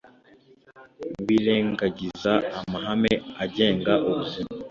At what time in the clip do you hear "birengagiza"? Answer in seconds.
1.27-2.31